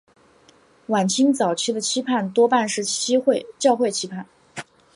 [0.87, 2.83] 晚清早期的期刊多半是
[3.59, 4.25] 教会期刊。